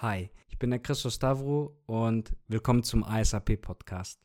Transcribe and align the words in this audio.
Hi, 0.00 0.28
ich 0.50 0.58
bin 0.58 0.68
der 0.68 0.78
Christos 0.78 1.14
Stavro 1.14 1.74
und 1.86 2.36
willkommen 2.48 2.82
zum 2.82 3.02
ASAP 3.02 3.56
Podcast. 3.56 4.20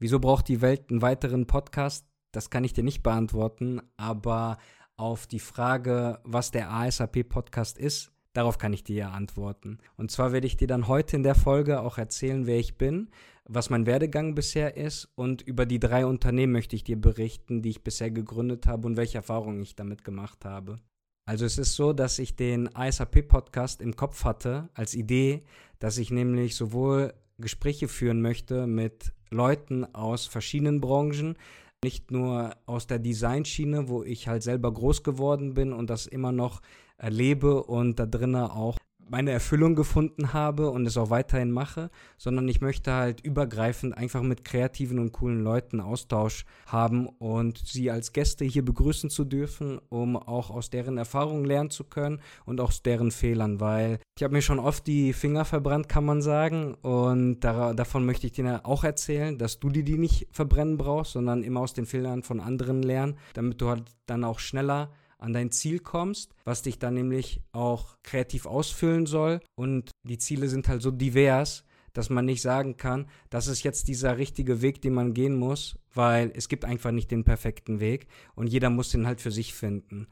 Wieso 0.00 0.18
braucht 0.18 0.48
die 0.48 0.60
Welt 0.60 0.90
einen 0.90 1.02
weiteren 1.02 1.46
Podcast? 1.46 2.04
Das 2.32 2.50
kann 2.50 2.64
ich 2.64 2.72
dir 2.72 2.82
nicht 2.82 3.04
beantworten, 3.04 3.80
aber 3.96 4.58
auf 4.96 5.28
die 5.28 5.38
Frage, 5.38 6.18
was 6.24 6.50
der 6.50 6.68
ASAP 6.68 7.28
Podcast 7.28 7.78
ist, 7.78 8.10
darauf 8.32 8.58
kann 8.58 8.72
ich 8.72 8.82
dir 8.82 8.96
ja 8.96 9.10
antworten. 9.12 9.78
Und 9.96 10.10
zwar 10.10 10.32
werde 10.32 10.48
ich 10.48 10.56
dir 10.56 10.66
dann 10.66 10.88
heute 10.88 11.14
in 11.14 11.22
der 11.22 11.36
Folge 11.36 11.80
auch 11.82 11.96
erzählen, 11.96 12.48
wer 12.48 12.58
ich 12.58 12.76
bin, 12.76 13.08
was 13.44 13.70
mein 13.70 13.86
Werdegang 13.86 14.34
bisher 14.34 14.76
ist 14.76 15.12
und 15.14 15.42
über 15.42 15.64
die 15.64 15.78
drei 15.78 16.06
Unternehmen 16.06 16.52
möchte 16.52 16.74
ich 16.74 16.82
dir 16.82 17.00
berichten, 17.00 17.62
die 17.62 17.70
ich 17.70 17.84
bisher 17.84 18.10
gegründet 18.10 18.66
habe 18.66 18.88
und 18.88 18.96
welche 18.96 19.18
Erfahrungen 19.18 19.62
ich 19.62 19.76
damit 19.76 20.02
gemacht 20.02 20.44
habe. 20.44 20.80
Also 21.26 21.46
es 21.46 21.56
ist 21.56 21.74
so, 21.74 21.92
dass 21.92 22.18
ich 22.18 22.36
den 22.36 22.68
ISAP-Podcast 22.76 23.80
im 23.80 23.96
Kopf 23.96 24.24
hatte 24.24 24.68
als 24.74 24.94
Idee, 24.94 25.44
dass 25.78 25.96
ich 25.96 26.10
nämlich 26.10 26.54
sowohl 26.54 27.14
Gespräche 27.38 27.88
führen 27.88 28.20
möchte 28.20 28.66
mit 28.66 29.12
Leuten 29.30 29.84
aus 29.94 30.26
verschiedenen 30.26 30.80
Branchen, 30.80 31.36
nicht 31.82 32.10
nur 32.10 32.56
aus 32.66 32.86
der 32.86 32.98
Designschiene, 32.98 33.88
wo 33.88 34.02
ich 34.02 34.28
halt 34.28 34.42
selber 34.42 34.72
groß 34.72 35.02
geworden 35.02 35.54
bin 35.54 35.72
und 35.72 35.90
das 35.90 36.06
immer 36.06 36.30
noch 36.30 36.60
erlebe 36.98 37.62
und 37.62 37.98
da 37.98 38.06
drinnen 38.06 38.36
auch 38.36 38.78
meine 39.08 39.30
Erfüllung 39.30 39.74
gefunden 39.74 40.32
habe 40.32 40.70
und 40.70 40.86
es 40.86 40.96
auch 40.96 41.10
weiterhin 41.10 41.50
mache, 41.50 41.90
sondern 42.16 42.48
ich 42.48 42.60
möchte 42.60 42.92
halt 42.92 43.20
übergreifend 43.20 43.96
einfach 43.96 44.22
mit 44.22 44.44
kreativen 44.44 44.98
und 44.98 45.12
coolen 45.12 45.42
Leuten 45.42 45.80
Austausch 45.80 46.44
haben 46.66 47.06
und 47.06 47.58
sie 47.58 47.90
als 47.90 48.12
Gäste 48.12 48.44
hier 48.44 48.64
begrüßen 48.64 49.10
zu 49.10 49.24
dürfen, 49.24 49.80
um 49.88 50.16
auch 50.16 50.50
aus 50.50 50.70
deren 50.70 50.98
Erfahrungen 50.98 51.44
lernen 51.44 51.70
zu 51.70 51.84
können 51.84 52.20
und 52.44 52.60
aus 52.60 52.82
deren 52.82 53.10
Fehlern, 53.10 53.60
weil 53.60 53.98
ich 54.16 54.22
habe 54.22 54.34
mir 54.34 54.42
schon 54.42 54.58
oft 54.58 54.86
die 54.86 55.12
Finger 55.12 55.44
verbrannt, 55.44 55.88
kann 55.88 56.04
man 56.04 56.22
sagen, 56.22 56.74
und 56.82 57.40
da, 57.40 57.74
davon 57.74 58.06
möchte 58.06 58.26
ich 58.26 58.32
dir 58.32 58.60
auch 58.64 58.84
erzählen, 58.84 59.38
dass 59.38 59.60
du 59.60 59.70
dir 59.70 59.84
die 59.84 59.98
nicht 59.98 60.28
verbrennen 60.30 60.76
brauchst, 60.76 61.12
sondern 61.12 61.42
immer 61.42 61.60
aus 61.60 61.74
den 61.74 61.86
Fehlern 61.86 62.22
von 62.22 62.40
anderen 62.40 62.82
lernen, 62.82 63.16
damit 63.34 63.60
du 63.60 63.68
halt 63.68 63.84
dann 64.06 64.24
auch 64.24 64.38
schneller 64.38 64.90
an 65.24 65.32
dein 65.32 65.50
Ziel 65.50 65.80
kommst, 65.80 66.34
was 66.44 66.62
dich 66.62 66.78
dann 66.78 66.94
nämlich 66.94 67.40
auch 67.52 67.96
kreativ 68.02 68.46
ausfüllen 68.46 69.06
soll. 69.06 69.40
Und 69.54 69.90
die 70.02 70.18
Ziele 70.18 70.48
sind 70.48 70.68
halt 70.68 70.82
so 70.82 70.90
divers, 70.90 71.64
dass 71.94 72.10
man 72.10 72.26
nicht 72.26 72.42
sagen 72.42 72.76
kann, 72.76 73.06
das 73.30 73.46
ist 73.46 73.62
jetzt 73.62 73.88
dieser 73.88 74.18
richtige 74.18 74.60
Weg, 74.60 74.82
den 74.82 74.94
man 74.94 75.14
gehen 75.14 75.36
muss, 75.36 75.78
weil 75.94 76.30
es 76.34 76.48
gibt 76.48 76.64
einfach 76.64 76.90
nicht 76.90 77.10
den 77.10 77.24
perfekten 77.24 77.80
Weg 77.80 78.06
und 78.34 78.48
jeder 78.48 78.68
muss 78.68 78.90
den 78.90 79.06
halt 79.06 79.20
für 79.20 79.30
sich 79.30 79.54
finden. 79.54 80.08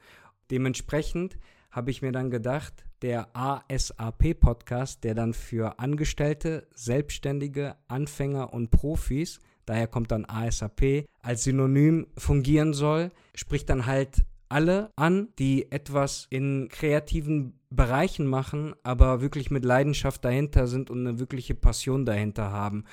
Dementsprechend 0.49 1.37
habe 1.69 1.91
ich 1.91 2.01
mir 2.01 2.11
dann 2.11 2.31
gedacht, 2.31 2.85
der 3.01 3.35
ASAP-Podcast, 3.35 5.03
der 5.03 5.13
dann 5.13 5.33
für 5.33 5.79
Angestellte, 5.79 6.67
Selbstständige, 6.73 7.75
Anfänger 7.87 8.53
und 8.53 8.71
Profis, 8.71 9.39
daher 9.65 9.87
kommt 9.87 10.11
dann 10.11 10.25
ASAP, 10.25 11.05
als 11.21 11.43
Synonym 11.43 12.07
fungieren 12.17 12.73
soll, 12.73 13.11
spricht 13.35 13.69
dann 13.69 13.85
halt 13.85 14.23
alle 14.53 14.91
an, 14.95 15.29
die 15.39 15.71
etwas 15.71 16.27
in 16.29 16.69
kreativen 16.69 17.59
Bereichen 17.71 18.27
machen, 18.27 18.75
aber 18.83 19.19
wirklich 19.19 19.49
mit 19.49 19.65
Leidenschaft 19.65 20.23
dahinter 20.23 20.67
sind 20.67 20.91
und 20.91 20.99
eine 20.99 21.17
wirkliche 21.17 21.55
Passion 21.55 22.05
dahinter 22.05 22.51
haben. 22.51 22.83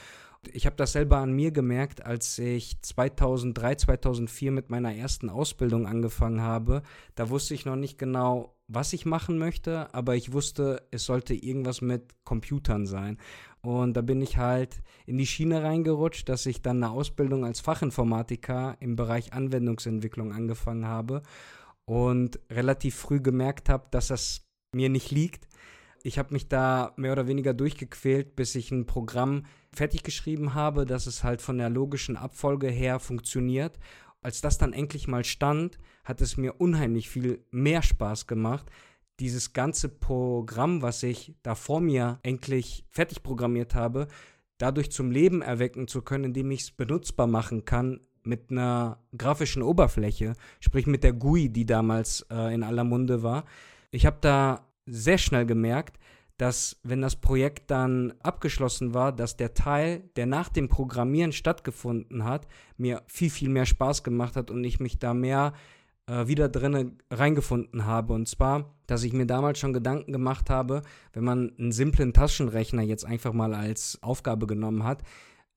Ich 0.53 0.65
habe 0.65 0.77
das 0.77 0.93
selber 0.93 1.19
an 1.19 1.33
mir 1.33 1.51
gemerkt, 1.51 2.07
als 2.07 2.39
ich 2.39 2.81
2003, 2.81 3.75
2004 3.75 4.53
mit 4.53 4.71
meiner 4.71 4.95
ersten 4.95 5.29
Ausbildung 5.29 5.87
angefangen 5.87 6.41
habe. 6.41 6.83
Da 7.15 7.29
wusste 7.29 7.53
ich 7.53 7.67
noch 7.67 7.77
nicht 7.77 7.99
genau, 7.99 8.57
was 8.67 8.95
ich 8.95 9.05
machen 9.05 9.37
möchte, 9.37 9.93
aber 9.93 10.17
ich 10.17 10.33
wusste, 10.33 10.89
es 10.93 11.05
sollte 11.05 11.35
irgendwas 11.35 11.83
mit 11.83 12.15
Computern 12.25 12.87
sein. 12.87 13.19
Und 13.63 13.95
da 13.95 14.01
bin 14.01 14.23
ich 14.23 14.39
halt 14.39 14.83
in 15.07 15.19
die 15.19 15.27
Schiene 15.27 15.63
reingerutscht, 15.63 16.29
dass 16.29 16.47
ich 16.47 16.63
dann 16.63 16.83
eine 16.83 16.93
Ausbildung 16.93 17.45
als 17.45 17.61
Fachinformatiker 17.61 18.77
im 18.81 18.97
Bereich 18.97 19.33
Anwendungsentwicklung 19.33 20.33
angefangen 20.33 20.87
habe 20.87 21.23
und 21.85 22.41
relativ 22.51 22.95
früh 22.95 23.21
gemerkt 23.21 23.69
habe, 23.69 23.89
dass 23.91 24.09
das 24.09 24.47
mir 24.73 24.89
nicht 24.89 25.11
liegt. 25.11 25.47
Ich 26.03 26.19
habe 26.19 26.33
mich 26.33 26.49
da 26.49 26.95
mehr 26.97 27.13
oder 27.13 27.27
weniger 27.27 27.53
durchgequält, 27.53 28.35
bis 28.35 28.55
ich 28.55 28.71
ein 28.71 28.87
Programm 28.87 29.45
fertig 29.73 30.03
geschrieben 30.03 30.55
habe, 30.55 30.87
dass 30.87 31.07
es 31.07 31.23
halt 31.23 31.43
von 31.43 31.59
der 31.59 31.69
logischen 31.69 32.17
Abfolge 32.17 32.69
her 32.69 32.99
funktioniert. 33.01 33.79
Als 34.23 34.41
das 34.41 34.57
dann 34.57 34.73
endlich 34.73 35.09
mal 35.09 35.25
stand, 35.25 35.79
hat 36.05 36.23
es 36.23 36.39
mir 36.39 36.61
unheimlich 36.61 37.11
viel 37.11 37.45
mehr 37.51 37.83
Spaß 37.83 38.27
gemacht, 38.27 38.71
dieses 39.21 39.53
ganze 39.53 39.89
Programm, 39.89 40.83
was 40.83 41.03
ich 41.03 41.35
da 41.43 41.55
vor 41.55 41.81
mir 41.81 42.19
endlich 42.23 42.85
fertig 42.91 43.23
programmiert 43.23 43.75
habe, 43.75 44.09
dadurch 44.59 44.91
zum 44.91 45.11
Leben 45.11 45.43
erwecken 45.43 45.89
zu 45.89 46.03
können, 46.03 46.25
indem 46.25 46.51
ich 46.51 46.63
es 46.63 46.71
benutzbar 46.71 47.27
machen 47.27 47.65
kann 47.65 48.01
mit 48.23 48.51
einer 48.51 48.99
grafischen 49.17 49.63
Oberfläche, 49.63 50.35
sprich 50.61 50.87
mit 50.87 51.05
der 51.05 51.13
GUI, 51.13 51.49
die 51.49 51.67
damals 51.67 52.27
äh, 52.31 52.53
in 52.55 52.63
aller 52.63 52.85
Munde 52.85 53.23
war. 53.23 53.45
Ich 53.91 54.07
habe 54.07 54.19
da 54.21 54.67
sehr 54.87 55.19
schnell 55.19 55.47
gemerkt, 55.47 55.99
dass 56.37 56.81
wenn 56.83 57.03
das 57.03 57.17
Projekt 57.17 57.71
dann 57.71 58.15
abgeschlossen 58.23 58.95
war, 58.95 59.13
dass 59.13 59.37
der 59.37 59.53
Teil, 59.53 60.05
der 60.17 60.25
nach 60.25 60.49
dem 60.49 60.69
Programmieren 60.69 61.33
stattgefunden 61.33 62.25
hat, 62.25 62.47
mir 62.79 63.03
viel, 63.07 63.29
viel 63.29 63.51
mehr 63.51 63.67
Spaß 63.67 64.03
gemacht 64.03 64.37
hat 64.37 64.51
und 64.51 64.65
ich 64.65 64.81
mich 64.81 64.99
da 64.99 65.13
mehr 65.13 65.53
äh, 66.11 66.27
wieder 66.27 66.49
drinne 66.49 66.93
reingefunden 67.11 67.87
habe. 67.87 68.13
Und 68.13 68.29
zwar, 68.29 68.75
dass 68.87 69.05
ich 69.05 69.13
mir 69.13 69.27
damals 69.27 69.61
schon 69.61 69.73
Gedanken 69.73 70.13
gemacht 70.13 70.51
habe, 70.51 70.83
wenn 71.13 71.25
man 71.25 71.53
einen 71.57 71.73
simplen 71.73 72.13
Taschenrechner 72.13 72.83
jetzt 72.83 73.05
einfach 73.07 73.33
mal 73.33 73.55
als 73.55 74.03
Aufgabe 74.03 74.47
genommen 74.47 74.83
hat, 74.83 75.03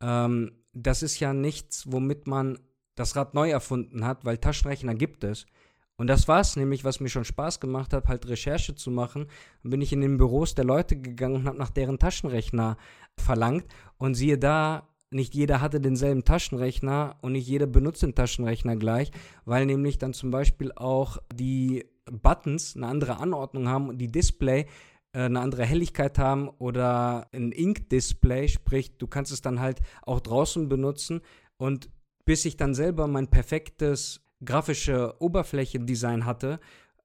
ähm, 0.02 0.52
das 0.74 1.02
ist 1.02 1.20
ja 1.20 1.34
nichts, 1.34 1.92
womit 1.92 2.28
man 2.28 2.60
das 2.96 3.16
Rad 3.16 3.34
neu 3.34 3.50
erfunden 3.50 4.06
hat, 4.06 4.26
weil 4.26 4.38
Taschenrechner 4.38 4.94
gibt 4.94 5.24
es. 5.24 5.48
Und 5.96 6.08
das 6.08 6.28
war 6.28 6.40
es 6.40 6.56
nämlich, 6.56 6.84
was 6.84 7.00
mir 7.00 7.10
schon 7.10 7.26
Spaß 7.26 7.60
gemacht 7.60 7.94
hat, 7.94 8.08
halt 8.08 8.28
Recherche 8.28 8.76
zu 8.76 8.92
machen. 8.92 9.28
Dann 9.62 9.72
bin 9.72 9.82
ich 9.82 9.94
in 9.94 10.02
den 10.02 10.18
Büros 10.18 10.56
der 10.56 10.66
Leute 10.66 11.00
gegangen 11.00 11.36
und 11.36 11.48
habe 11.48 11.58
nach 11.58 11.70
deren 11.70 12.00
Taschenrechner 12.00 12.78
verlangt. 13.18 13.66
Und 13.98 14.16
siehe 14.16 14.38
da, 14.38 14.88
nicht 15.14 15.36
jeder 15.36 15.62
hatte 15.62 15.80
denselben 15.80 16.24
Taschenrechner 16.24 17.18
und 17.22 17.34
nicht 17.34 17.48
jeder 17.48 17.68
benutzt 17.68 18.04
den 18.04 18.16
Taschenrechner 18.16 18.76
gleich, 18.76 19.12
weil 19.46 19.66
nämlich 19.66 19.98
dann 19.98 20.14
zum 20.14 20.32
Beispiel 20.32 20.72
auch 20.74 21.18
die 21.34 21.86
Buttons 22.06 22.76
eine 22.76 22.88
andere 22.88 23.18
Anordnung 23.18 23.68
haben 23.68 23.90
und 23.90 23.98
die 23.98 24.12
Display 24.12 24.66
äh, 25.14 25.22
eine 25.22 25.40
andere 25.40 25.66
Helligkeit 25.66 26.20
haben 26.20 26.50
oder 26.50 27.28
ein 27.34 27.52
Ink-Display, 27.52 28.50
sprich, 28.50 28.98
du 28.98 29.08
kannst 29.08 29.32
es 29.32 29.42
dann 29.42 29.60
halt 29.60 29.80
auch 30.02 30.20
draußen 30.20 30.68
benutzen 30.70 31.22
und 31.58 31.90
bis 32.26 32.46
ich 32.46 32.58
dann 32.58 32.74
selber 32.74 33.08
mein 33.08 33.28
perfektes 33.28 34.22
grafische 34.44 35.16
Oberflächendesign 35.20 36.26
hatte, 36.26 36.60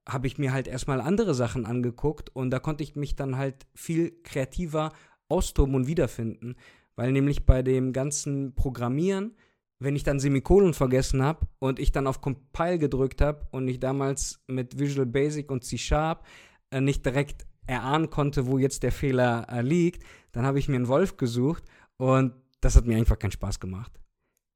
habe 0.07 0.27
ich 0.27 0.37
mir 0.37 0.53
halt 0.53 0.67
erstmal 0.67 1.01
andere 1.01 1.33
Sachen 1.33 1.65
angeguckt 1.65 2.35
und 2.35 2.49
da 2.49 2.59
konnte 2.59 2.83
ich 2.83 2.95
mich 2.95 3.15
dann 3.15 3.37
halt 3.37 3.67
viel 3.75 4.11
kreativer 4.23 4.91
austoben 5.27 5.75
und 5.75 5.87
wiederfinden, 5.87 6.55
weil 6.99 7.13
nämlich 7.13 7.45
bei 7.45 7.63
dem 7.63 7.93
ganzen 7.93 8.53
Programmieren, 8.55 9.33
wenn 9.79 9.95
ich 9.95 10.03
dann 10.03 10.19
Semikolon 10.19 10.73
vergessen 10.73 11.23
habe 11.23 11.47
und 11.59 11.79
ich 11.79 11.93
dann 11.93 12.07
auf 12.07 12.19
Compile 12.19 12.77
gedrückt 12.77 13.21
habe 13.21 13.47
und 13.51 13.69
ich 13.69 13.79
damals 13.79 14.43
mit 14.47 14.77
Visual 14.77 15.05
Basic 15.05 15.49
und 15.49 15.63
C 15.63 15.77
Sharp 15.77 16.25
äh, 16.71 16.81
nicht 16.81 17.05
direkt 17.05 17.47
erahnen 17.67 18.09
konnte, 18.09 18.47
wo 18.47 18.57
jetzt 18.57 18.83
der 18.83 18.91
Fehler 18.91 19.47
äh, 19.49 19.61
liegt, 19.61 20.03
dann 20.33 20.45
habe 20.45 20.59
ich 20.59 20.67
mir 20.67 20.75
einen 20.75 20.89
Wolf 20.89 21.15
gesucht 21.15 21.63
und 21.95 22.33
das 22.59 22.75
hat 22.75 22.85
mir 22.85 22.97
einfach 22.97 23.17
keinen 23.17 23.31
Spaß 23.31 23.61
gemacht. 23.61 23.97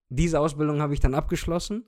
Diese 0.10 0.42
Ausbildung 0.42 0.82
habe 0.82 0.94
ich 0.94 1.00
dann 1.00 1.16
abgeschlossen, 1.16 1.86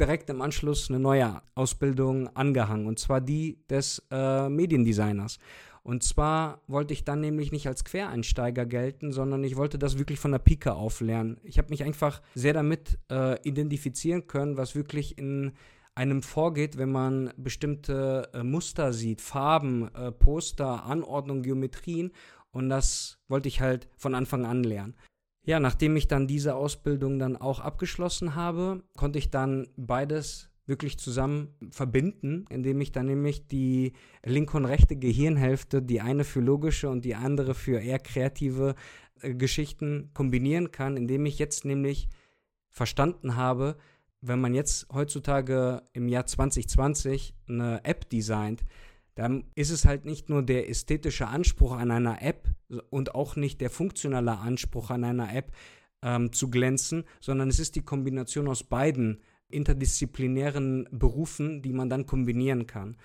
direkt 0.00 0.28
im 0.30 0.42
Anschluss 0.42 0.90
eine 0.90 0.98
neue 0.98 1.42
Ausbildung 1.54 2.26
angehangen 2.34 2.88
und 2.88 2.98
zwar 2.98 3.20
die 3.20 3.64
des 3.68 4.04
äh, 4.10 4.48
Mediendesigners. 4.48 5.38
Und 5.82 6.04
zwar 6.04 6.62
wollte 6.68 6.92
ich 6.92 7.04
dann 7.04 7.20
nämlich 7.20 7.50
nicht 7.50 7.66
als 7.66 7.84
Quereinsteiger 7.84 8.66
gelten, 8.66 9.12
sondern 9.12 9.42
ich 9.42 9.56
wollte 9.56 9.78
das 9.78 9.98
wirklich 9.98 10.20
von 10.20 10.30
der 10.30 10.38
Pike 10.38 10.74
auflernen. 10.74 11.40
Ich 11.42 11.58
habe 11.58 11.70
mich 11.70 11.82
einfach 11.82 12.22
sehr 12.34 12.52
damit 12.52 12.98
äh, 13.10 13.40
identifizieren 13.42 14.28
können, 14.28 14.56
was 14.56 14.76
wirklich 14.76 15.18
in 15.18 15.52
einem 15.94 16.22
vorgeht, 16.22 16.78
wenn 16.78 16.92
man 16.92 17.32
bestimmte 17.36 18.30
äh, 18.32 18.44
Muster 18.44 18.92
sieht, 18.92 19.20
Farben, 19.20 19.92
äh, 19.94 20.12
Poster, 20.12 20.84
Anordnung, 20.84 21.42
Geometrien. 21.42 22.12
Und 22.52 22.68
das 22.68 23.18
wollte 23.28 23.48
ich 23.48 23.60
halt 23.60 23.88
von 23.96 24.14
Anfang 24.14 24.46
an 24.46 24.62
lernen. 24.62 24.94
Ja, 25.44 25.58
nachdem 25.58 25.96
ich 25.96 26.06
dann 26.06 26.28
diese 26.28 26.54
Ausbildung 26.54 27.18
dann 27.18 27.36
auch 27.36 27.58
abgeschlossen 27.58 28.36
habe, 28.36 28.84
konnte 28.96 29.18
ich 29.18 29.30
dann 29.30 29.66
beides 29.76 30.51
wirklich 30.72 30.98
zusammen 30.98 31.54
verbinden, 31.70 32.46
indem 32.48 32.80
ich 32.80 32.92
dann 32.92 33.04
nämlich 33.04 33.46
die 33.46 33.92
linke 34.24 34.56
und 34.56 34.64
rechte 34.64 34.96
Gehirnhälfte, 34.96 35.82
die 35.82 36.00
eine 36.00 36.24
für 36.24 36.40
logische 36.40 36.88
und 36.88 37.04
die 37.04 37.14
andere 37.14 37.54
für 37.54 37.78
eher 37.78 37.98
kreative 37.98 38.74
äh, 39.20 39.34
Geschichten 39.34 40.10
kombinieren 40.14 40.70
kann, 40.72 40.96
indem 40.96 41.26
ich 41.26 41.38
jetzt 41.38 41.66
nämlich 41.66 42.08
verstanden 42.70 43.36
habe, 43.36 43.76
wenn 44.22 44.40
man 44.40 44.54
jetzt 44.54 44.88
heutzutage 44.90 45.82
im 45.92 46.08
Jahr 46.08 46.24
2020 46.24 47.34
eine 47.48 47.84
App 47.84 48.08
designt, 48.08 48.62
dann 49.14 49.44
ist 49.54 49.70
es 49.70 49.84
halt 49.84 50.06
nicht 50.06 50.30
nur 50.30 50.42
der 50.42 50.70
ästhetische 50.70 51.26
Anspruch 51.26 51.72
an 51.72 51.90
einer 51.90 52.22
App 52.22 52.48
und 52.88 53.14
auch 53.14 53.36
nicht 53.36 53.60
der 53.60 53.68
funktionale 53.68 54.38
Anspruch 54.38 54.90
an 54.90 55.04
einer 55.04 55.34
App 55.34 55.52
ähm, 56.02 56.32
zu 56.32 56.48
glänzen, 56.48 57.04
sondern 57.20 57.50
es 57.50 57.58
ist 57.58 57.76
die 57.76 57.82
Kombination 57.82 58.48
aus 58.48 58.64
beiden 58.64 59.20
interdisziplinären 59.52 60.88
Berufen, 60.90 61.62
die 61.62 61.72
man 61.72 61.90
dann 61.90 62.06
kombinieren 62.06 62.66
kann. 62.66 62.96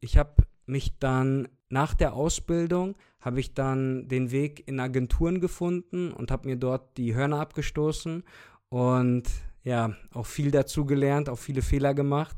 Ich 0.00 0.16
habe 0.16 0.42
mich 0.66 0.98
dann 0.98 1.48
nach 1.68 1.94
der 1.94 2.14
Ausbildung 2.14 2.96
habe 3.20 3.40
ich 3.40 3.54
dann 3.54 4.06
den 4.06 4.30
Weg 4.30 4.68
in 4.68 4.78
Agenturen 4.78 5.40
gefunden 5.40 6.12
und 6.12 6.30
habe 6.30 6.48
mir 6.48 6.56
dort 6.56 6.96
die 6.96 7.14
Hörner 7.14 7.40
abgestoßen 7.40 8.22
und 8.68 9.24
ja, 9.64 9.96
auch 10.12 10.26
viel 10.26 10.52
dazu 10.52 10.86
gelernt, 10.86 11.28
auch 11.28 11.38
viele 11.38 11.62
Fehler 11.62 11.92
gemacht. 11.92 12.36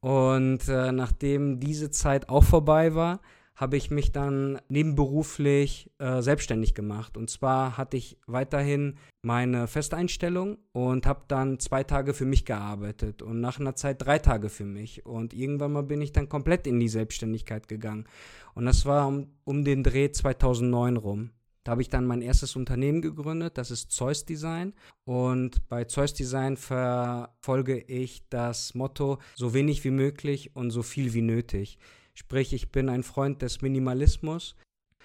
Und 0.00 0.66
äh, 0.68 0.90
nachdem 0.92 1.60
diese 1.60 1.90
Zeit 1.90 2.30
auch 2.30 2.44
vorbei 2.44 2.94
war, 2.94 3.20
habe 3.60 3.76
ich 3.76 3.90
mich 3.90 4.10
dann 4.10 4.58
nebenberuflich 4.70 5.90
äh, 5.98 6.22
selbstständig 6.22 6.74
gemacht. 6.74 7.18
Und 7.18 7.28
zwar 7.28 7.76
hatte 7.76 7.98
ich 7.98 8.16
weiterhin 8.26 8.96
meine 9.20 9.66
Festeinstellung 9.66 10.56
und 10.72 11.04
habe 11.04 11.24
dann 11.28 11.58
zwei 11.58 11.84
Tage 11.84 12.14
für 12.14 12.24
mich 12.24 12.46
gearbeitet 12.46 13.20
und 13.20 13.42
nach 13.42 13.60
einer 13.60 13.76
Zeit 13.76 14.00
drei 14.00 14.18
Tage 14.18 14.48
für 14.48 14.64
mich. 14.64 15.04
Und 15.04 15.34
irgendwann 15.34 15.72
mal 15.72 15.82
bin 15.82 16.00
ich 16.00 16.12
dann 16.12 16.30
komplett 16.30 16.66
in 16.66 16.80
die 16.80 16.88
Selbstständigkeit 16.88 17.68
gegangen. 17.68 18.06
Und 18.54 18.64
das 18.64 18.86
war 18.86 19.06
um, 19.06 19.26
um 19.44 19.62
den 19.62 19.84
Dreh 19.84 20.10
2009 20.10 20.96
rum. 20.96 21.30
Da 21.62 21.72
habe 21.72 21.82
ich 21.82 21.90
dann 21.90 22.06
mein 22.06 22.22
erstes 22.22 22.56
Unternehmen 22.56 23.02
gegründet, 23.02 23.58
das 23.58 23.70
ist 23.70 23.92
Zeus 23.92 24.24
Design. 24.24 24.72
Und 25.04 25.68
bei 25.68 25.84
Zeus 25.84 26.14
Design 26.14 26.56
verfolge 26.56 27.78
ich 27.78 28.26
das 28.30 28.74
Motto, 28.74 29.18
so 29.34 29.52
wenig 29.52 29.84
wie 29.84 29.90
möglich 29.90 30.56
und 30.56 30.70
so 30.70 30.82
viel 30.82 31.12
wie 31.12 31.20
nötig. 31.20 31.78
Sprich, 32.20 32.52
ich 32.52 32.70
bin 32.70 32.90
ein 32.90 33.02
Freund 33.02 33.40
des 33.40 33.62
Minimalismus. 33.62 34.54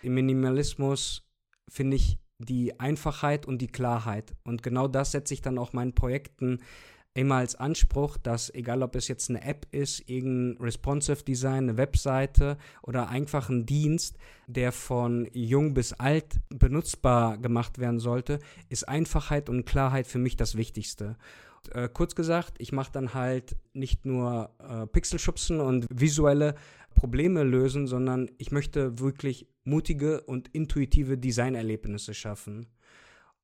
Im 0.01 0.15
Minimalismus 0.15 1.23
finde 1.69 1.95
ich 1.95 2.19
die 2.39 2.77
Einfachheit 2.77 3.45
und 3.45 3.59
die 3.61 3.69
Klarheit. 3.69 4.35
Und 4.43 4.63
genau 4.63 4.89
das 4.89 5.13
setze 5.13 5.33
ich 5.33 5.41
dann 5.41 5.57
auch 5.57 5.71
meinen 5.71 5.95
Projekten 5.95 6.59
immer 7.13 7.35
als 7.35 7.55
Anspruch, 7.55 8.17
dass 8.17 8.53
egal 8.53 8.83
ob 8.83 8.97
es 8.97 9.07
jetzt 9.07 9.29
eine 9.29 9.41
App 9.45 9.65
ist, 9.71 10.09
irgendein 10.09 10.61
responsive 10.61 11.23
Design, 11.23 11.69
eine 11.69 11.77
Webseite 11.77 12.57
oder 12.83 13.07
einfach 13.07 13.47
ein 13.47 13.65
Dienst, 13.65 14.17
der 14.47 14.73
von 14.73 15.25
jung 15.31 15.73
bis 15.73 15.93
alt 15.93 16.41
benutzbar 16.49 17.37
gemacht 17.37 17.79
werden 17.79 18.01
sollte, 18.01 18.39
ist 18.67 18.89
Einfachheit 18.89 19.47
und 19.47 19.65
Klarheit 19.65 20.05
für 20.05 20.19
mich 20.19 20.35
das 20.35 20.57
Wichtigste. 20.57 21.15
Äh, 21.71 21.89
kurz 21.91 22.15
gesagt, 22.15 22.55
ich 22.59 22.71
mache 22.71 22.91
dann 22.91 23.13
halt 23.13 23.55
nicht 23.73 24.05
nur 24.05 24.51
äh, 24.59 24.85
Pixelschubsen 24.85 25.61
und 25.61 25.87
visuelle 25.89 26.55
Probleme 26.95 27.43
lösen, 27.43 27.85
sondern 27.87 28.31
ich 28.37 28.51
möchte 28.51 28.99
wirklich 28.99 29.47
mutige 29.63 30.21
und 30.21 30.47
intuitive 30.49 31.17
Designerlebnisse 31.17 32.13
schaffen. 32.13 32.67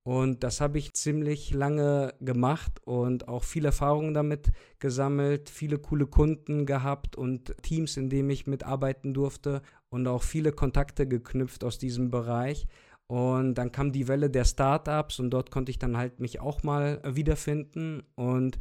Und 0.03 0.43
das 0.43 0.61
habe 0.61 0.79
ich 0.79 0.93
ziemlich 0.93 1.53
lange 1.53 2.15
gemacht 2.21 2.81
und 2.85 3.27
auch 3.27 3.43
viel 3.43 3.65
Erfahrung 3.65 4.15
damit 4.15 4.51
gesammelt, 4.79 5.47
viele 5.47 5.77
coole 5.77 6.07
Kunden 6.07 6.65
gehabt 6.65 7.15
und 7.15 7.55
Teams, 7.61 7.97
in 7.97 8.09
denen 8.09 8.31
ich 8.31 8.47
mitarbeiten 8.47 9.13
durfte 9.13 9.61
und 9.89 10.07
auch 10.07 10.23
viele 10.23 10.53
Kontakte 10.53 11.07
geknüpft 11.07 11.63
aus 11.63 11.77
diesem 11.77 12.09
Bereich. 12.09 12.65
Und 13.05 13.55
dann 13.55 13.71
kam 13.71 13.91
die 13.91 14.07
Welle 14.07 14.29
der 14.31 14.45
Startups 14.45 15.19
und 15.19 15.29
dort 15.29 15.51
konnte 15.51 15.69
ich 15.69 15.77
dann 15.77 15.97
halt 15.97 16.19
mich 16.19 16.39
auch 16.39 16.63
mal 16.63 17.01
wiederfinden. 17.05 18.01
Und 18.15 18.57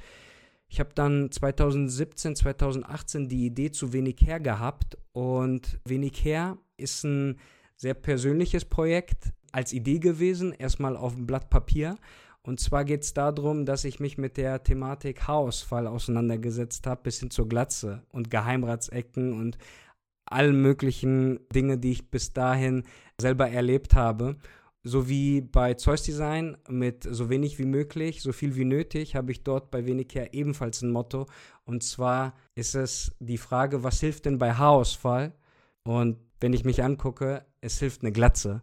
ich 0.71 0.79
habe 0.79 0.91
dann 0.95 1.33
2017, 1.33 2.37
2018 2.37 3.29
die 3.29 3.45
Idee 3.45 3.73
zu 3.73 3.93
Wenig 3.93 4.19
her 4.21 4.39
gehabt. 4.39 4.97
Und 5.13 5.81
Wenig 5.85 6.25
her 6.25 6.59
ist 6.77 7.03
ein 7.05 7.39
sehr 7.77 7.95
persönliches 7.95 8.65
Projekt 8.65 9.33
als 9.51 9.73
Idee 9.73 9.99
gewesen, 9.99 10.53
erstmal 10.53 10.97
auf 10.97 11.15
dem 11.17 11.27
Blatt 11.27 11.51
Papier. 11.51 11.97
Und 12.43 12.61
zwar 12.61 12.85
geht 12.85 13.03
es 13.03 13.13
darum, 13.13 13.67
dass 13.67 13.85
ich 13.85 13.99
mich 13.99 14.17
mit 14.17 14.37
der 14.37 14.63
Thematik 14.63 15.27
Haarausfall 15.27 15.89
auseinandergesetzt 15.89 16.87
habe, 16.87 17.03
bis 17.03 17.19
hin 17.19 17.31
zur 17.31 17.49
Glatze 17.49 18.05
und 18.13 18.31
Geheimratsecken 18.31 19.33
und 19.33 19.59
allen 20.25 20.63
möglichen 20.63 21.41
Dinge, 21.53 21.79
die 21.79 21.91
ich 21.91 22.11
bis 22.11 22.33
dahin 22.33 22.85
selber 23.21 23.51
erlebt 23.51 23.97
habe. 23.97 24.37
So 24.83 25.09
wie 25.09 25.43
bei 25.43 25.75
Zeus 25.75 26.03
Design 26.05 26.57
mit 26.69 27.07
so 27.09 27.29
wenig 27.29 27.59
wie 27.59 27.67
möglich, 27.67 28.23
so 28.23 28.33
viel 28.33 28.57
wie 28.57 28.65
nötig, 28.65 29.15
habe 29.15 29.31
ich 29.31 29.43
dort 29.43 29.71
bei 29.71 29.85
Wenicare 29.85 30.33
ebenfalls 30.33 30.81
ein 30.81 30.91
Motto. 30.91 31.27
Und 31.65 31.83
zwar 31.83 32.35
ist 32.55 32.75
es 32.75 33.15
die 33.21 33.37
Frage, 33.37 33.83
was 33.85 34.01
hilft 34.01 34.25
denn 34.25 34.39
bei 34.39 34.55
Haarausfall? 34.55 35.35
Und 35.85 36.17
wenn 36.41 36.55
ich 36.55 36.65
mich 36.65 36.83
angucke, 36.83 37.45
es 37.61 37.79
hilft 37.79 38.01
eine 38.03 38.13
Glatze. 38.13 38.63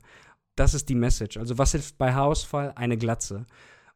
Das 0.56 0.74
ist 0.74 0.90
die 0.90 0.96
Message. 0.96 1.38
Also 1.38 1.60
was 1.60 1.74
hilft 1.74 2.00
bei 2.00 2.14
Haarausfall? 2.14 2.74
Eine 2.76 2.98
Glatze. 2.98 3.46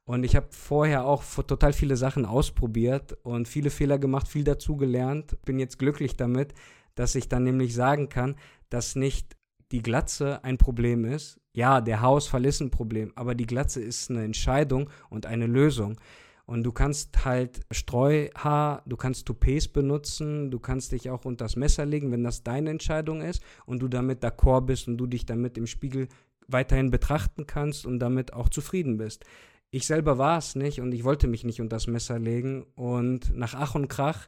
Und 0.04 0.24
ich 0.24 0.36
habe 0.36 0.48
vorher 0.52 1.06
auch 1.06 1.24
total 1.48 1.74
viele 1.74 1.96
Sachen 1.96 2.26
ausprobiert 2.26 3.18
und 3.24 3.48
viele 3.48 3.72
Fehler 3.72 3.98
gemacht, 3.98 4.28
viel 4.28 4.44
dazu 4.44 4.78
gelernt. 4.78 5.38
Bin 5.44 5.58
jetzt 5.58 5.80
glücklich 5.80 6.18
damit, 6.18 6.54
dass 6.94 7.16
ich 7.16 7.30
dann 7.30 7.44
nämlich 7.44 7.74
sagen 7.74 8.10
kann, 8.10 8.36
dass 8.70 8.96
nicht 8.96 9.36
die 9.72 9.82
Glatze 9.82 10.44
ein 10.44 10.58
Problem 10.58 11.06
ist. 11.06 11.40
Ja, 11.54 11.82
der 11.82 12.02
Haarausfall 12.02 12.46
ist 12.46 12.62
ein 12.62 12.72
Problem, 12.72 13.12
aber 13.16 13.36
die 13.36 13.46
Glatze 13.46 13.82
ist 13.82 14.10
eine 14.10 14.24
Entscheidung 14.24 14.90
und 15.10 15.26
eine 15.26 15.48
Lösung. 15.48 15.98
Und 16.46 16.64
du 16.64 16.72
kannst 16.72 17.24
halt 17.24 17.62
Streuhaar, 17.72 18.84
du 18.86 18.98
kannst 18.98 19.26
Toupets 19.26 19.70
benutzen, 19.70 20.52
du 20.52 20.60
kannst 20.60 20.92
dich 20.92 21.10
auch 21.10 21.24
unter 21.24 21.46
das 21.46 21.56
Messer 21.56 21.86
legen, 21.86 22.12
wenn 22.12 22.24
das 22.24 22.44
deine 22.44 22.70
Entscheidung 22.70 23.22
ist 23.22 23.42
und 23.66 23.80
du 23.80 23.88
damit 23.88 24.24
d'accord 24.24 24.62
bist 24.62 24.88
und 24.88 24.98
du 24.98 25.08
dich 25.08 25.26
damit 25.26 25.58
im 25.58 25.68
Spiegel 25.68 26.10
weiterhin 26.48 26.92
betrachten 26.92 27.48
kannst 27.48 27.86
und 27.86 28.00
damit 28.00 28.34
auch 28.34 28.50
zufrieden 28.50 28.98
bist. 28.98 29.24
Ich 29.70 29.88
selber 29.88 30.18
war 30.18 30.38
es 30.38 30.56
nicht 30.56 30.82
und 30.82 30.92
ich 30.92 31.06
wollte 31.06 31.28
mich 31.28 31.46
nicht 31.46 31.62
unter 31.62 31.78
das 31.78 31.88
Messer 31.88 32.20
legen 32.20 32.66
und 32.76 33.34
nach 33.34 33.54
Ach 33.56 33.76
und 33.76 33.88
Krach 33.88 34.28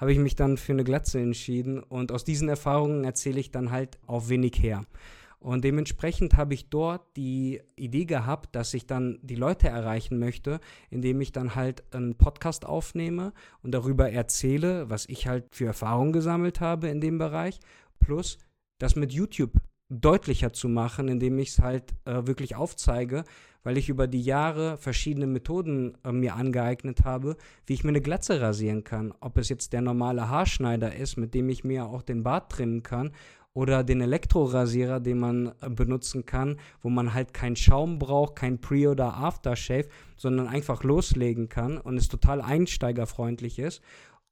habe 0.00 0.12
ich 0.12 0.18
mich 0.18 0.34
dann 0.34 0.56
für 0.56 0.72
eine 0.72 0.82
Glatze 0.82 1.20
entschieden 1.20 1.82
und 1.82 2.10
aus 2.10 2.24
diesen 2.24 2.48
Erfahrungen 2.48 3.04
erzähle 3.04 3.38
ich 3.38 3.50
dann 3.50 3.70
halt 3.70 3.98
auch 4.06 4.30
wenig 4.30 4.54
her. 4.62 4.86
Und 5.40 5.64
dementsprechend 5.64 6.36
habe 6.36 6.54
ich 6.54 6.68
dort 6.68 7.16
die 7.16 7.60
Idee 7.76 8.06
gehabt, 8.06 8.54
dass 8.54 8.74
ich 8.74 8.86
dann 8.86 9.18
die 9.22 9.36
Leute 9.36 9.68
erreichen 9.68 10.18
möchte, 10.18 10.60
indem 10.90 11.20
ich 11.20 11.32
dann 11.32 11.54
halt 11.54 11.82
einen 11.94 12.14
Podcast 12.14 12.66
aufnehme 12.66 13.32
und 13.62 13.72
darüber 13.72 14.10
erzähle, 14.10 14.88
was 14.90 15.06
ich 15.08 15.26
halt 15.26 15.54
für 15.54 15.66
Erfahrungen 15.66 16.12
gesammelt 16.12 16.60
habe 16.60 16.88
in 16.88 17.00
dem 17.00 17.18
Bereich, 17.18 17.58
plus 18.00 18.38
das 18.78 18.96
mit 18.96 19.12
YouTube 19.12 19.52
deutlicher 19.90 20.52
zu 20.52 20.68
machen, 20.68 21.08
indem 21.08 21.38
ich 21.38 21.50
es 21.50 21.58
halt 21.58 21.92
äh, 22.04 22.26
wirklich 22.26 22.56
aufzeige, 22.56 23.24
weil 23.62 23.76
ich 23.76 23.88
über 23.88 24.06
die 24.06 24.22
Jahre 24.22 24.78
verschiedene 24.78 25.26
Methoden 25.26 25.98
äh, 26.04 26.12
mir 26.12 26.34
angeeignet 26.34 27.04
habe, 27.04 27.36
wie 27.66 27.74
ich 27.74 27.84
mir 27.84 27.90
eine 27.90 28.00
Glatze 28.00 28.40
rasieren 28.40 28.84
kann. 28.84 29.12
Ob 29.20 29.36
es 29.36 29.48
jetzt 29.48 29.72
der 29.72 29.82
normale 29.82 30.28
Haarschneider 30.28 30.94
ist, 30.94 31.16
mit 31.16 31.34
dem 31.34 31.48
ich 31.48 31.64
mir 31.64 31.86
auch 31.86 32.02
den 32.02 32.22
Bart 32.22 32.50
trimmen 32.52 32.82
kann, 32.82 33.12
oder 33.52 33.82
den 33.82 34.00
Elektrorasierer, 34.00 35.00
den 35.00 35.18
man 35.18 35.52
äh, 35.60 35.68
benutzen 35.68 36.24
kann, 36.24 36.56
wo 36.82 36.88
man 36.88 37.14
halt 37.14 37.34
keinen 37.34 37.56
Schaum 37.56 37.98
braucht, 37.98 38.36
kein 38.36 38.60
Pre- 38.60 38.88
oder 38.88 39.14
Aftershave, 39.14 39.88
sondern 40.16 40.46
einfach 40.46 40.84
loslegen 40.84 41.48
kann 41.48 41.78
und 41.78 41.96
es 41.96 42.08
total 42.08 42.40
einsteigerfreundlich 42.40 43.58
ist. 43.58 43.82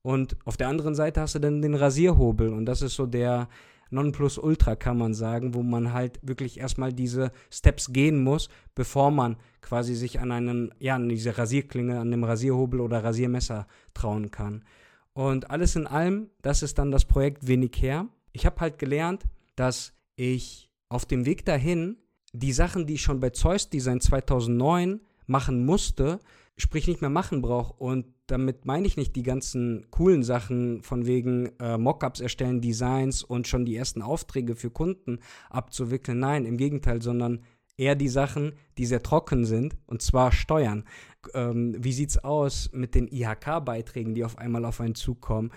Und 0.02 0.36
auf 0.44 0.56
der 0.56 0.68
anderen 0.68 0.94
Seite 0.94 1.20
hast 1.20 1.34
du 1.34 1.40
dann 1.40 1.60
den 1.60 1.74
Rasierhobel 1.74 2.52
und 2.52 2.66
das 2.66 2.82
ist 2.82 2.94
so 2.94 3.06
der 3.06 3.48
Nonplusultra, 3.90 4.76
kann 4.76 4.98
man 4.98 5.14
sagen, 5.14 5.54
wo 5.54 5.62
man 5.62 5.92
halt 5.92 6.18
wirklich 6.22 6.58
erstmal 6.58 6.92
diese 6.92 7.32
Steps 7.50 7.92
gehen 7.92 8.22
muss, 8.22 8.48
bevor 8.74 9.10
man 9.10 9.36
quasi 9.60 9.94
sich 9.94 10.20
an 10.20 10.32
einen, 10.32 10.74
ja, 10.78 10.96
an 10.96 11.08
diese 11.08 11.36
Rasierklinge, 11.36 11.98
an 11.98 12.10
dem 12.10 12.24
Rasierhobel 12.24 12.80
oder 12.80 13.02
Rasiermesser 13.02 13.66
trauen 13.94 14.30
kann. 14.30 14.64
Und 15.12 15.50
alles 15.50 15.74
in 15.76 15.86
allem, 15.86 16.30
das 16.42 16.62
ist 16.62 16.78
dann 16.78 16.90
das 16.90 17.04
Projekt 17.04 17.46
Wenig 17.48 17.72
her. 17.80 18.06
Ich 18.32 18.46
habe 18.46 18.60
halt 18.60 18.78
gelernt, 18.78 19.24
dass 19.56 19.92
ich 20.16 20.70
auf 20.88 21.06
dem 21.06 21.26
Weg 21.26 21.44
dahin 21.44 21.96
die 22.32 22.52
Sachen, 22.52 22.86
die 22.86 22.94
ich 22.94 23.02
schon 23.02 23.20
bei 23.20 23.30
Zeus 23.30 23.70
Design 23.70 24.00
2009 24.00 25.00
machen 25.26 25.64
musste, 25.64 26.20
sprich 26.58 26.86
nicht 26.86 27.00
mehr 27.00 27.10
machen 27.10 27.40
brauche. 27.40 27.72
Und 27.72 28.06
damit 28.26 28.66
meine 28.66 28.86
ich 28.86 28.96
nicht 28.96 29.16
die 29.16 29.22
ganzen 29.22 29.86
coolen 29.90 30.22
Sachen 30.22 30.82
von 30.82 31.06
wegen 31.06 31.50
äh, 31.58 31.78
Mockups 31.78 32.20
erstellen, 32.20 32.60
Designs 32.60 33.22
und 33.22 33.48
schon 33.48 33.64
die 33.64 33.76
ersten 33.76 34.02
Aufträge 34.02 34.56
für 34.56 34.70
Kunden 34.70 35.20
abzuwickeln. 35.48 36.18
Nein, 36.18 36.44
im 36.44 36.58
Gegenteil, 36.58 37.00
sondern 37.00 37.40
eher 37.78 37.94
die 37.94 38.08
Sachen, 38.08 38.54
die 38.76 38.86
sehr 38.86 39.02
trocken 39.02 39.44
sind, 39.46 39.76
und 39.86 40.02
zwar 40.02 40.32
Steuern. 40.32 40.84
Ähm, 41.32 41.76
wie 41.78 42.04
es 42.04 42.22
aus 42.22 42.70
mit 42.72 42.94
den 42.94 43.08
IHK-Beiträgen, 43.08 44.14
die 44.14 44.24
auf 44.24 44.36
einmal 44.36 44.64
auf 44.64 44.80
einen 44.80 44.96
zukommen? 44.96 45.52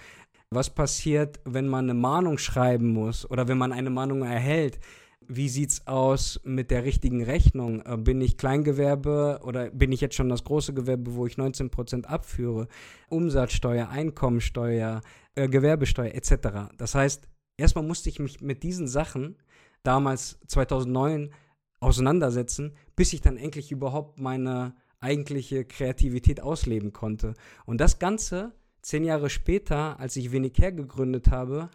Was 0.52 0.70
passiert, 0.70 1.40
wenn 1.46 1.68
man 1.68 1.86
eine 1.90 1.94
Mahnung 1.94 2.38
schreiben 2.38 2.94
muss 2.94 3.30
oder 3.30 3.48
wenn 3.48 3.58
man 3.58 3.72
eine 3.72 3.90
Mahnung 3.90 4.24
erhält? 4.24 4.80
Wie 5.28 5.50
sieht 5.50 5.70
es 5.70 5.88
aus 5.88 6.42
mit 6.44 6.72
der 6.72 6.84
richtigen 6.84 7.24
Rechnung? 7.24 7.82
Äh, 7.86 7.98
bin 7.98 8.22
ich 8.22 8.38
Kleingewerbe 8.38 9.42
oder 9.44 9.70
bin 9.70 9.92
ich 9.92 10.02
jetzt 10.02 10.16
schon 10.16 10.30
das 10.30 10.44
große 10.44 10.74
Gewerbe, 10.74 11.16
wo 11.16 11.26
ich 11.26 11.36
19% 11.36 12.06
abführe? 12.06 12.68
Umsatzsteuer, 13.10 13.90
Einkommensteuer, 13.90 15.02
äh, 15.36 15.48
Gewerbesteuer 15.48 16.14
etc. 16.16 16.74
Das 16.78 16.96
heißt, 16.96 17.28
erstmal 17.58 17.86
musste 17.86 18.10
ich 18.10 18.20
mich 18.20 18.42
mit 18.42 18.64
diesen 18.64 18.88
Sachen 18.88 19.38
damals 19.84 20.40
2009 20.48 21.32
auseinandersetzen, 21.80 22.76
bis 22.96 23.14
ich 23.14 23.22
dann 23.22 23.38
endlich 23.38 23.72
überhaupt 23.72 24.20
meine 24.20 24.76
eigentliche 25.00 25.66
Kreativität 25.66 26.42
ausleben 26.42 26.94
konnte. 26.94 27.34
Und 27.66 27.82
das 27.82 28.00
Ganze 28.00 28.54
zehn 28.82 29.04
Jahre 29.04 29.30
später, 29.30 30.00
als 30.00 30.16
ich 30.16 30.32
her 30.32 30.72
gegründet 30.72 31.30
habe, 31.30 31.70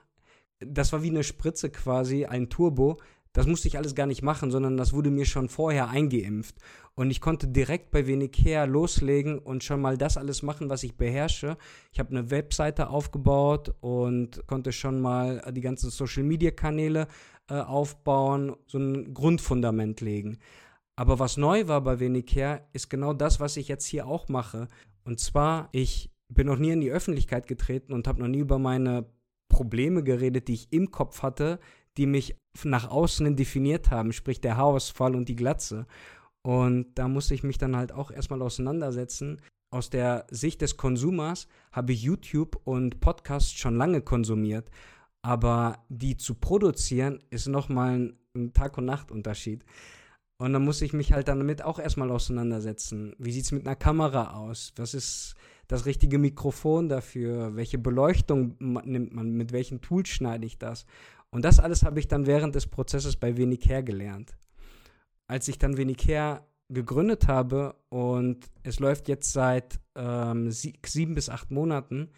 das 0.60 0.92
war 0.92 1.02
wie 1.02 1.10
eine 1.10 1.24
Spritze 1.24 1.70
quasi, 1.70 2.24
ein 2.24 2.48
Turbo. 2.48 2.98
Das 3.36 3.46
musste 3.46 3.68
ich 3.68 3.76
alles 3.76 3.94
gar 3.94 4.06
nicht 4.06 4.22
machen, 4.22 4.50
sondern 4.50 4.78
das 4.78 4.94
wurde 4.94 5.10
mir 5.10 5.26
schon 5.26 5.50
vorher 5.50 5.90
eingeimpft. 5.90 6.54
Und 6.94 7.10
ich 7.10 7.20
konnte 7.20 7.46
direkt 7.46 7.90
bei 7.90 8.06
Wenig 8.06 8.32
her 8.42 8.66
loslegen 8.66 9.38
und 9.38 9.62
schon 9.62 9.82
mal 9.82 9.98
das 9.98 10.16
alles 10.16 10.42
machen, 10.42 10.70
was 10.70 10.82
ich 10.84 10.96
beherrsche. 10.96 11.58
Ich 11.92 11.98
habe 11.98 12.16
eine 12.16 12.30
Webseite 12.30 12.88
aufgebaut 12.88 13.74
und 13.80 14.46
konnte 14.46 14.72
schon 14.72 15.02
mal 15.02 15.42
die 15.54 15.60
ganzen 15.60 15.90
Social-Media-Kanäle 15.90 17.08
äh, 17.50 17.56
aufbauen, 17.56 18.56
so 18.64 18.78
ein 18.78 19.12
Grundfundament 19.12 20.00
legen. 20.00 20.38
Aber 20.96 21.18
was 21.18 21.36
neu 21.36 21.68
war 21.68 21.82
bei 21.82 22.00
Wenig 22.00 22.34
her, 22.34 22.66
ist 22.72 22.88
genau 22.88 23.12
das, 23.12 23.38
was 23.38 23.58
ich 23.58 23.68
jetzt 23.68 23.84
hier 23.84 24.06
auch 24.06 24.30
mache. 24.30 24.66
Und 25.04 25.20
zwar, 25.20 25.68
ich 25.72 26.10
bin 26.30 26.46
noch 26.46 26.56
nie 26.56 26.70
in 26.70 26.80
die 26.80 26.90
Öffentlichkeit 26.90 27.46
getreten 27.48 27.92
und 27.92 28.08
habe 28.08 28.20
noch 28.20 28.28
nie 28.28 28.38
über 28.38 28.58
meine 28.58 29.04
Probleme 29.50 30.02
geredet, 30.02 30.48
die 30.48 30.54
ich 30.54 30.72
im 30.72 30.90
Kopf 30.90 31.22
hatte, 31.22 31.60
die 31.98 32.06
mich 32.06 32.36
nach 32.64 32.90
außen 32.90 33.36
definiert 33.36 33.90
haben, 33.90 34.12
sprich 34.12 34.40
der 34.40 34.56
Haarausfall 34.56 35.14
und 35.14 35.28
die 35.28 35.36
Glatze. 35.36 35.86
Und 36.42 36.96
da 36.96 37.08
musste 37.08 37.34
ich 37.34 37.42
mich 37.42 37.58
dann 37.58 37.76
halt 37.76 37.92
auch 37.92 38.10
erstmal 38.10 38.42
auseinandersetzen. 38.42 39.40
Aus 39.70 39.90
der 39.90 40.26
Sicht 40.30 40.62
des 40.62 40.76
Konsumers 40.76 41.48
habe 41.72 41.92
ich 41.92 42.02
YouTube 42.02 42.60
und 42.64 43.00
Podcasts 43.00 43.52
schon 43.52 43.76
lange 43.76 44.00
konsumiert, 44.00 44.70
aber 45.22 45.84
die 45.88 46.16
zu 46.16 46.34
produzieren 46.34 47.20
ist 47.30 47.48
nochmal 47.48 48.14
ein 48.36 48.52
Tag- 48.52 48.78
und 48.78 48.84
Nacht-Unterschied. 48.84 49.64
Und 50.38 50.52
dann 50.52 50.64
muss 50.64 50.82
ich 50.82 50.92
mich 50.92 51.12
halt 51.12 51.28
damit 51.28 51.62
auch 51.62 51.78
erstmal 51.78 52.10
auseinandersetzen. 52.10 53.14
Wie 53.18 53.32
sieht 53.32 53.44
es 53.44 53.52
mit 53.52 53.66
einer 53.66 53.74
Kamera 53.74 54.36
aus? 54.36 54.72
Was 54.76 54.94
ist 54.94 55.34
das 55.66 55.86
richtige 55.86 56.18
Mikrofon 56.18 56.88
dafür? 56.88 57.56
Welche 57.56 57.78
Beleuchtung 57.78 58.54
nimmt 58.58 59.14
man? 59.14 59.32
Mit 59.32 59.52
welchen 59.52 59.80
Tools 59.80 60.08
schneide 60.10 60.46
ich 60.46 60.58
das? 60.58 60.84
Und 61.36 61.44
das 61.44 61.60
alles 61.60 61.82
habe 61.82 62.00
ich 62.00 62.08
dann 62.08 62.24
während 62.24 62.54
des 62.54 62.66
Prozesses 62.66 63.14
bei 63.14 63.34
her 63.34 63.82
gelernt. 63.82 64.38
Als 65.26 65.48
ich 65.48 65.58
dann 65.58 65.76
her 65.76 66.46
gegründet 66.70 67.28
habe 67.28 67.74
und 67.90 68.46
es 68.62 68.80
läuft 68.80 69.06
jetzt 69.06 69.34
seit 69.34 69.78
ähm, 69.96 70.50
sie 70.50 70.72
sieben 70.86 71.14
bis 71.14 71.28
acht 71.28 71.50
Monaten, 71.50 72.08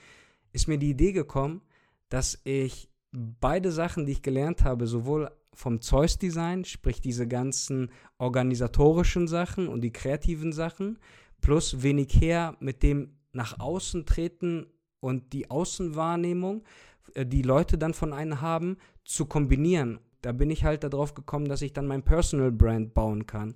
ist 0.53 0.69
mir 0.69 0.79
die 0.79 0.91
Idee 0.91 1.11
gekommen, 1.11 1.63
dass 2.11 2.41
ich 2.45 2.91
beide 3.11 3.73
Sachen, 3.73 4.07
die 4.07 4.13
ich 4.13 4.23
gelernt 4.23 4.63
habe, 4.63 4.87
sowohl 4.87 5.33
vom 5.53 5.81
Zeus-Design, 5.81 6.65
sprich 6.65 7.01
diese 7.01 7.27
ganzen 7.27 7.91
organisatorischen 8.19 9.27
Sachen 9.27 9.67
und 9.67 9.81
die 9.81 9.93
kreativen 9.93 10.53
Sachen, 10.53 11.01
plus 11.41 11.83
wenig 11.83 12.21
her 12.21 12.57
mit 12.61 12.85
dem 12.85 13.17
nach 13.33 13.59
außen 13.59 14.07
treten 14.07 14.69
und 15.01 15.33
die 15.33 15.51
Außenwahrnehmung, 15.51 16.63
äh, 17.15 17.27
die 17.27 17.43
Leute 17.43 17.79
dann 17.79 17.95
von 17.95 18.13
einem 18.13 18.41
haben, 18.41 18.77
zu 19.09 19.27
kombinieren. 19.27 19.99
Da 20.23 20.33
bin 20.33 20.51
ich 20.51 20.65
halt 20.65 20.85
darauf 20.85 21.15
gekommen, 21.15 21.49
dass 21.49 21.63
ich 21.63 21.73
dann 21.73 21.87
mein 21.87 22.05
Personal 22.05 22.53
Brand 22.53 22.95
bauen 22.95 23.27
kann. 23.27 23.55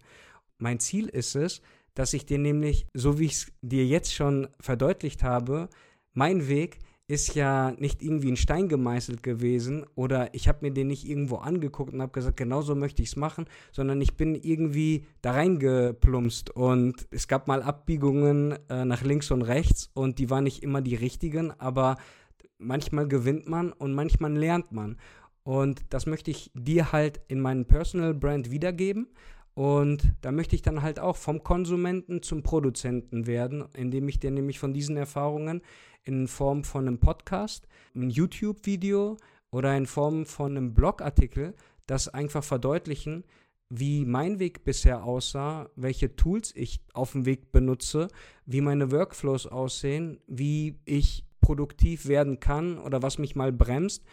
Mein 0.59 0.81
Ziel 0.81 1.09
ist 1.09 1.37
es, 1.37 1.61
dass 1.95 2.15
ich 2.15 2.25
dir 2.25 2.39
nämlich, 2.39 2.87
so 2.95 3.19
wie 3.19 3.27
ich 3.27 3.33
es 3.33 3.53
dir 3.61 3.87
jetzt 3.87 4.15
schon 4.15 4.49
verdeutlicht 4.61 5.23
habe, 5.23 5.69
mein 6.15 6.49
Weg 6.49 6.79
ist 7.09 7.35
ja 7.35 7.73
nicht 7.73 8.03
irgendwie 8.03 8.31
ein 8.31 8.37
Stein 8.37 8.69
gemeißelt 8.69 9.23
gewesen 9.23 9.85
oder 9.97 10.33
ich 10.35 10.49
habe 10.49 10.61
mir 10.63 10.73
den 10.73 10.87
nicht 10.87 11.07
irgendwo 11.07 11.37
angeguckt 11.37 11.93
und 11.93 12.01
habe 12.01 12.13
gesagt, 12.13 12.37
genau 12.39 12.63
so 12.63 12.75
möchte 12.75 13.03
ich 13.03 13.11
es 13.11 13.17
machen, 13.17 13.47
sondern 13.73 14.01
ich 14.01 14.17
bin 14.17 14.35
irgendwie 14.35 15.05
da 15.21 15.33
reingeplumpst 15.33 16.51
und 16.51 17.07
es 17.11 17.29
gab 17.29 17.49
mal 17.49 17.63
Abbiegungen 17.63 18.57
äh, 18.71 18.85
nach 18.85 19.03
links 19.03 19.31
und 19.31 19.43
rechts 19.43 19.91
und 19.93 20.19
die 20.19 20.31
waren 20.31 20.45
nicht 20.45 20.63
immer 20.63 20.81
die 20.81 20.95
richtigen, 20.95 21.51
aber 21.61 21.97
manchmal 22.57 23.09
gewinnt 23.09 23.49
man 23.49 23.73
und 23.73 23.93
manchmal 23.93 24.33
lernt 24.33 24.73
man. 24.73 24.97
Und 25.45 25.83
das 25.91 26.07
möchte 26.07 26.31
ich 26.31 26.51
dir 26.55 26.93
halt 26.93 27.21
in 27.29 27.41
meinem 27.41 27.67
Personal 27.67 28.15
Brand 28.15 28.51
wiedergeben. 28.51 29.09
Und 29.55 30.15
da 30.23 30.33
möchte 30.33 30.57
ich 30.57 30.63
dann 30.63 30.83
halt 30.83 30.99
auch 30.99 31.17
vom 31.17 31.43
Konsumenten 31.43 32.23
zum 32.23 32.43
Produzenten 32.43 33.27
werden, 33.27 33.65
indem 33.75 34.09
ich 34.09 34.19
dir 34.19 34.31
nämlich 34.31 34.59
von 34.59 34.73
diesen 34.73 34.97
Erfahrungen 34.97 35.63
in 36.05 36.27
Form 36.27 36.65
von 36.65 36.87
einem 36.87 36.99
Podcast, 36.99 37.69
einem 37.95 38.09
YouTube-Video 38.09 39.19
oder 39.51 39.77
in 39.77 39.87
Form 39.87 40.25
von 40.25 40.57
einem 40.57 40.75
Blogartikel 40.75 41.55
das 41.87 42.09
einfach 42.09 42.43
verdeutlichen, 42.43 43.25
wie 43.69 44.05
mein 44.05 44.39
Weg 44.39 44.65
bisher 44.65 45.05
aussah, 45.05 45.71
welche 45.77 46.15
Tools 46.15 46.53
ich 46.55 46.81
auf 46.93 47.13
dem 47.13 47.25
Weg 47.27 47.53
benutze, 47.53 48.09
wie 48.45 48.61
meine 48.61 48.91
Workflows 48.91 49.47
aussehen, 49.47 50.21
wie 50.27 50.79
ich 50.85 51.25
produktiv 51.41 52.07
werden 52.07 52.39
kann 52.39 52.79
oder 52.79 53.03
was 53.03 53.19
mich 53.19 53.35
mal 53.35 53.53
bremst. 53.53 54.05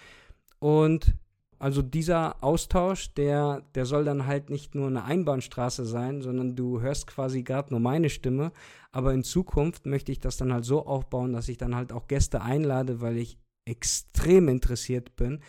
Und 0.58 1.14
also 1.60 1.82
dieser 1.82 2.42
Austausch, 2.42 3.14
der, 3.14 3.64
der 3.76 3.86
soll 3.86 4.06
dann 4.06 4.26
halt 4.26 4.50
nicht 4.50 4.76
nur 4.76 4.88
eine 4.88 5.04
Einbahnstraße 5.04 5.86
sein, 5.86 6.22
sondern 6.22 6.56
du 6.56 6.80
hörst 6.80 7.06
quasi 7.06 7.44
gerade 7.44 7.72
nur 7.72 7.82
meine 7.82 8.10
Stimme. 8.10 8.54
Aber 8.92 9.14
in 9.14 9.24
Zukunft 9.24 9.86
möchte 9.86 10.12
ich 10.12 10.22
das 10.22 10.38
dann 10.38 10.54
halt 10.54 10.66
so 10.66 10.86
aufbauen, 10.86 11.34
dass 11.34 11.50
ich 11.50 11.58
dann 11.58 11.76
halt 11.76 11.92
auch 11.92 12.08
Gäste 12.08 12.42
einlade, 12.42 13.02
weil 13.02 13.18
ich 13.18 13.38
extrem 13.66 14.48
interessiert 14.48 15.16
bin, 15.18 15.42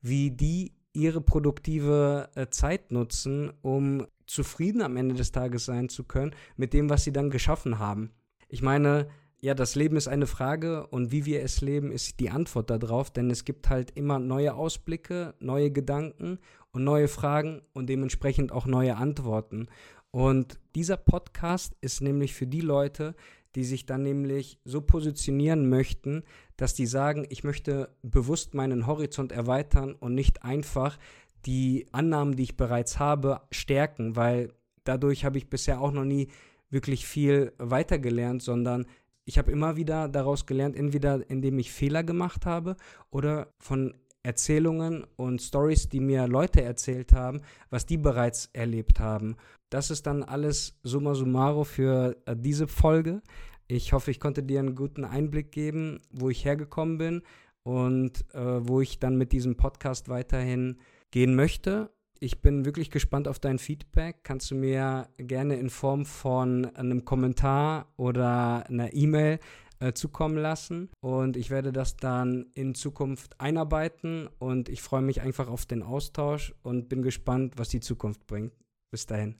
wie 0.00 0.30
die 0.30 0.72
ihre 0.94 1.20
produktive 1.20 2.30
äh, 2.34 2.48
Zeit 2.48 2.90
nutzen, 2.90 3.52
um 3.60 4.06
zufrieden 4.26 4.82
am 4.82 4.96
Ende 4.96 5.14
des 5.14 5.32
Tages 5.32 5.66
sein 5.66 5.88
zu 5.88 6.04
können 6.04 6.34
mit 6.56 6.72
dem, 6.72 6.90
was 6.90 7.04
sie 7.04 7.12
dann 7.12 7.30
geschaffen 7.30 7.78
haben. 7.78 8.10
Ich 8.48 8.62
meine, 8.62 9.08
ja, 9.40 9.54
das 9.54 9.76
Leben 9.76 9.96
ist 9.96 10.08
eine 10.08 10.26
Frage 10.26 10.86
und 10.88 11.12
wie 11.12 11.24
wir 11.24 11.42
es 11.42 11.60
leben, 11.60 11.92
ist 11.92 12.18
die 12.18 12.30
Antwort 12.30 12.70
darauf, 12.70 13.10
denn 13.10 13.30
es 13.30 13.44
gibt 13.44 13.70
halt 13.70 13.92
immer 13.92 14.18
neue 14.18 14.54
Ausblicke, 14.54 15.34
neue 15.38 15.70
Gedanken 15.70 16.38
und 16.72 16.82
neue 16.82 17.06
Fragen 17.06 17.62
und 17.72 17.88
dementsprechend 17.88 18.50
auch 18.50 18.66
neue 18.66 18.96
Antworten. 18.96 19.68
Und 20.10 20.58
dieser 20.74 20.96
Podcast 20.96 21.76
ist 21.80 22.00
nämlich 22.00 22.34
für 22.34 22.46
die 22.46 22.62
Leute, 22.62 23.14
die 23.54 23.64
sich 23.64 23.86
dann 23.86 24.02
nämlich 24.02 24.58
so 24.64 24.80
positionieren 24.80 25.68
möchten, 25.68 26.24
dass 26.56 26.74
die 26.74 26.86
sagen, 26.86 27.24
ich 27.28 27.44
möchte 27.44 27.94
bewusst 28.02 28.54
meinen 28.54 28.86
Horizont 28.86 29.30
erweitern 29.30 29.94
und 29.94 30.14
nicht 30.14 30.42
einfach 30.42 30.98
die 31.46 31.86
Annahmen, 31.92 32.34
die 32.34 32.42
ich 32.42 32.56
bereits 32.56 32.98
habe, 32.98 33.42
stärken, 33.52 34.16
weil 34.16 34.52
dadurch 34.84 35.24
habe 35.24 35.38
ich 35.38 35.48
bisher 35.48 35.80
auch 35.80 35.92
noch 35.92 36.04
nie 36.04 36.28
wirklich 36.70 37.06
viel 37.06 37.52
weitergelernt, 37.58 38.42
sondern 38.42 38.86
ich 39.28 39.36
habe 39.36 39.52
immer 39.52 39.76
wieder 39.76 40.08
daraus 40.08 40.46
gelernt, 40.46 40.74
entweder 40.74 41.28
indem 41.28 41.58
ich 41.58 41.70
Fehler 41.70 42.02
gemacht 42.02 42.46
habe 42.46 42.76
oder 43.10 43.52
von 43.58 43.94
Erzählungen 44.22 45.04
und 45.16 45.42
Stories, 45.42 45.90
die 45.90 46.00
mir 46.00 46.26
Leute 46.26 46.62
erzählt 46.62 47.12
haben, 47.12 47.42
was 47.68 47.84
die 47.84 47.98
bereits 47.98 48.48
erlebt 48.54 49.00
haben. 49.00 49.36
Das 49.68 49.90
ist 49.90 50.06
dann 50.06 50.22
alles 50.22 50.78
summa 50.82 51.14
summarum 51.14 51.66
für 51.66 52.16
äh, 52.24 52.36
diese 52.36 52.68
Folge. 52.68 53.20
Ich 53.66 53.92
hoffe, 53.92 54.10
ich 54.10 54.18
konnte 54.18 54.42
dir 54.42 54.60
einen 54.60 54.74
guten 54.74 55.04
Einblick 55.04 55.52
geben, 55.52 56.00
wo 56.10 56.30
ich 56.30 56.46
hergekommen 56.46 56.96
bin 56.96 57.22
und 57.64 58.24
äh, 58.34 58.66
wo 58.66 58.80
ich 58.80 58.98
dann 58.98 59.18
mit 59.18 59.32
diesem 59.32 59.58
Podcast 59.58 60.08
weiterhin 60.08 60.78
gehen 61.10 61.34
möchte 61.34 61.90
ich 62.20 62.40
bin 62.40 62.64
wirklich 62.64 62.90
gespannt 62.90 63.28
auf 63.28 63.38
dein 63.38 63.58
Feedback. 63.58 64.24
Kannst 64.24 64.50
du 64.50 64.54
mir 64.54 65.08
gerne 65.18 65.56
in 65.56 65.70
Form 65.70 66.04
von 66.04 66.66
einem 66.76 67.04
Kommentar 67.04 67.92
oder 67.96 68.64
einer 68.68 68.92
E-Mail 68.92 69.38
äh, 69.80 69.92
zukommen 69.92 70.36
lassen. 70.36 70.90
Und 71.00 71.36
ich 71.36 71.50
werde 71.50 71.72
das 71.72 71.96
dann 71.96 72.46
in 72.54 72.74
Zukunft 72.74 73.40
einarbeiten. 73.40 74.28
Und 74.38 74.68
ich 74.68 74.82
freue 74.82 75.02
mich 75.02 75.20
einfach 75.20 75.48
auf 75.48 75.66
den 75.66 75.82
Austausch 75.82 76.54
und 76.62 76.88
bin 76.88 77.02
gespannt, 77.02 77.54
was 77.56 77.68
die 77.68 77.80
Zukunft 77.80 78.26
bringt. 78.26 78.52
Bis 78.90 79.06
dahin. 79.06 79.36